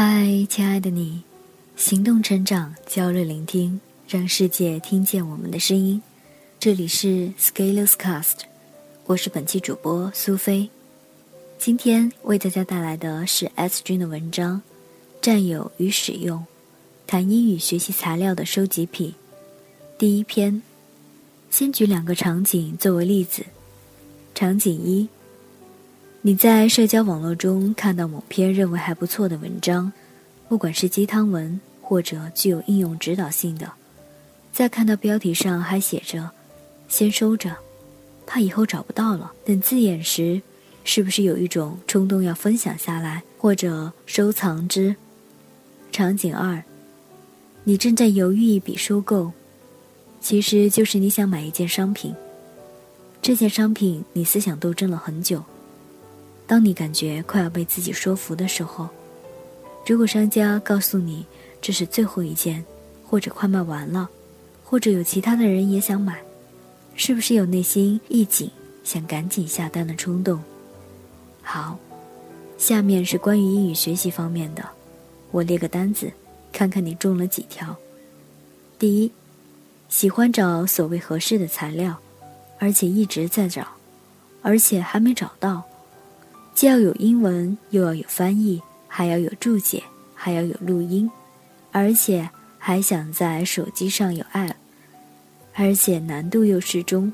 [0.00, 1.24] 嗨，亲爱的你，
[1.74, 6.00] 行动成长，焦虑聆听，让世界听见我们的声音。
[6.60, 8.42] 这里是 Scaleless Cast，
[9.06, 10.70] 我是本期主播苏菲。
[11.58, 14.58] 今天为大家带来的是 S 君的文章
[15.20, 16.46] 《占有与使用：
[17.04, 19.08] 谈英语学习材料的收集癖》
[19.98, 20.62] 第一篇。
[21.50, 23.44] 先举两个场景作为例子。
[24.32, 25.08] 场景一：
[26.20, 29.90] 你在社交网络中看到某篇认为还不错的文章，
[30.48, 33.70] 不管是鸡汤文或者具有应用指导性的，
[34.52, 36.28] 在看到标题上还写着
[36.88, 37.56] “先收着，
[38.26, 40.42] 怕以后找不到了”等字眼时，
[40.82, 44.96] 是不是有一种冲动要分享下来或者收藏之？
[45.92, 46.60] 场景二，
[47.62, 49.30] 你正在犹豫一笔收购，
[50.20, 52.12] 其实就是你想买一件商品。
[53.22, 55.42] 这件商品你思想斗争了很久，
[56.48, 58.88] 当你感觉快要被自己说服的时候，
[59.86, 61.26] 如果商家告诉你
[61.60, 62.64] 这是最后一件，
[63.06, 64.08] 或者快卖完了，
[64.64, 66.18] 或者有其他的人也想买，
[66.94, 68.50] 是不是有内心一紧，
[68.82, 70.42] 想赶紧下单的冲动？
[71.42, 71.78] 好，
[72.56, 74.66] 下面是关于英语学习方面的，
[75.30, 76.10] 我列个单子，
[76.50, 77.76] 看看你中了几条。
[78.78, 79.12] 第一，
[79.90, 81.98] 喜欢找所谓合适的材料，
[82.58, 83.68] 而且一直在找，
[84.40, 85.62] 而且还没找到，
[86.58, 89.80] 既要有英文，又要有翻译，还要有注解，
[90.12, 91.08] 还要有录音，
[91.70, 92.28] 而且
[92.58, 94.54] 还想在手机上有 App，
[95.54, 97.12] 而且难度又适中，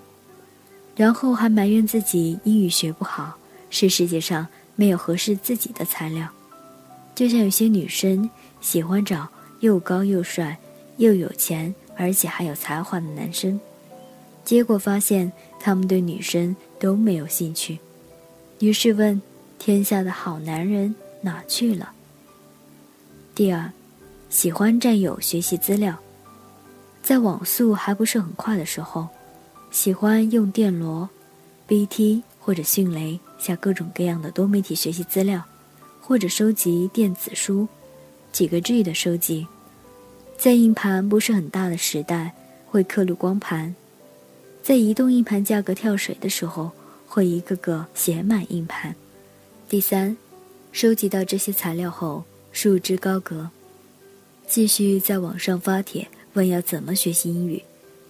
[0.97, 3.37] 然后还埋怨自己英语学不好。
[3.69, 6.27] 是世界上没有合适自己的材料，
[7.15, 8.31] 就像有些女生
[8.63, 9.29] 喜欢找
[9.61, 10.57] 又高又帅、
[10.97, 13.61] 又有钱，而且还有才华的男生，
[14.43, 17.79] 结果发现他们对女生都没有兴趣。
[18.61, 19.21] 于是问：
[19.65, 21.91] 天下的好男人哪去了？
[23.35, 23.73] 第二，
[24.29, 25.99] 喜欢占有学习资料，
[27.03, 29.09] 在网速还不是很快的时候，
[29.71, 31.09] 喜欢用电骡、
[31.67, 33.19] BT 或者迅雷。
[33.39, 35.43] 下各种各样的多媒体学习资料，
[35.99, 37.67] 或者收集电子书，
[38.33, 39.47] 几个 G 的收集，
[40.37, 42.35] 在硬盘不是很大的时代，
[42.67, 43.75] 会刻录光盘，
[44.63, 46.71] 在移动硬盘价格跳水的时候，
[47.07, 48.95] 会一个个写满硬盘。
[49.75, 50.17] 第三，
[50.71, 53.51] 收集到这些材料后，束之高阁，
[54.47, 57.61] 继续在网上发帖问要怎么学习英语，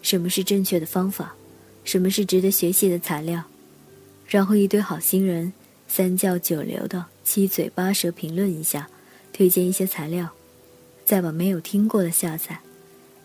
[0.03, 1.35] 什么是正确的方法，
[1.83, 3.43] 什么是值得学习的材料。
[4.29, 5.51] 然后一堆好心人
[5.89, 8.87] 三教九流的七嘴八舌评论一下，
[9.33, 10.29] 推荐一些材料，
[11.07, 12.61] 再把没有听过的下载，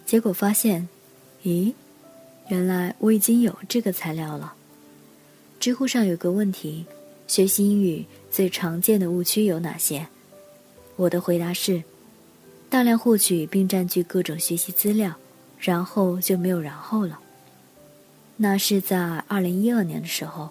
[0.06, 0.88] 结果发现，
[1.44, 1.74] 咦，
[2.48, 4.54] 原来我已经有这个材料了。
[5.60, 6.86] 知乎上有个问题：
[7.28, 10.08] 学习英语最常见的误区有哪些？
[10.96, 11.84] 我的回答是：
[12.70, 15.16] 大量获取并占据各种学习资料，
[15.60, 17.20] 然后就没有然后了。
[18.38, 20.50] 那是在二零一二年的时候。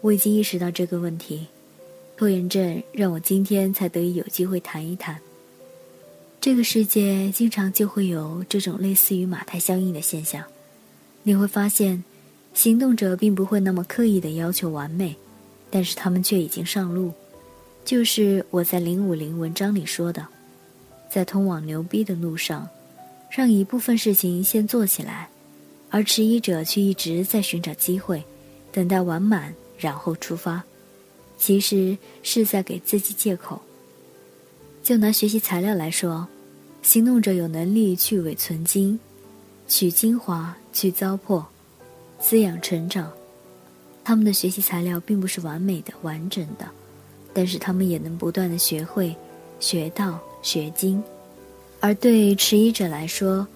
[0.00, 1.46] 我已经意识到这个问题，
[2.14, 5.18] 拖延症让我今天才得以有机会谈一谈。
[6.42, 10.44] 这个世界经常就会有这种类似于马太效应的现象，
[11.22, 12.04] 你会发现，
[12.52, 15.16] 行动者并不会那么刻意的要求完美，
[15.74, 17.12] 但是他们却已经上路。
[17.84, 20.24] 就是我在零五零文章里说的，
[21.10, 22.68] 在通往牛逼的路上，
[23.28, 25.28] 让一部分事情先做起来，
[25.90, 28.22] 而迟疑者却一直在寻找机会，
[28.70, 29.52] 等待完满。
[29.76, 30.62] 然后出发，
[31.36, 33.60] 其实是在给自己借口。
[34.84, 36.26] 就拿学习材料来说，
[36.80, 38.98] 行动者有能力去伪存精，
[39.66, 41.44] 取精华，去糟粕，
[42.20, 43.12] 滋养成长。
[44.04, 46.68] 他们的学习材料并不是完美的、完整的，
[47.32, 49.16] 但是他们也能不断的学会、
[49.58, 51.02] 学到、学精。
[51.80, 53.46] 而对迟疑者来说，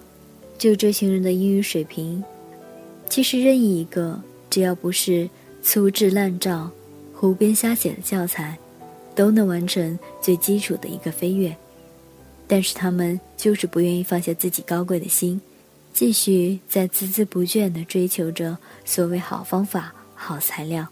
[0.56, 2.24] 就这群人的英语水平，
[3.08, 4.20] 其实任意一个，
[4.50, 5.28] 只要不是。
[5.60, 6.70] 粗制滥造、
[7.12, 8.56] 胡编瞎写的教材，
[9.14, 11.54] 都能完成最基础的一个飞跃，
[12.46, 15.38] 但是他们就是不愿意放下自己高贵的心，
[15.92, 20.86] 继续在孜孜不倦地追求着所谓好方法、好材料。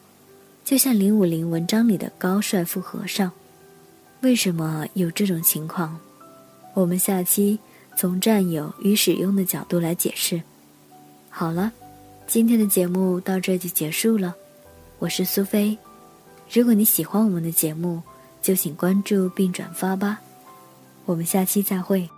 [0.64, 3.30] 就像零五零文章里的高帅富和尚，
[4.20, 5.98] 为什么有这种情况？
[6.74, 7.58] 我们下期
[7.96, 10.40] 从占有与使用的角度来解释。
[11.28, 11.70] 好了，
[12.26, 14.34] 今天的节目到这就结束了。
[14.98, 15.76] 我是苏菲，
[16.50, 18.02] 如果你喜欢我们的节目，
[18.40, 20.20] 就请关注并转发吧。
[21.04, 22.08] 我们下期再会。